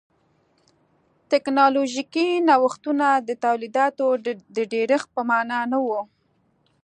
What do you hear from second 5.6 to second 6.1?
نه و.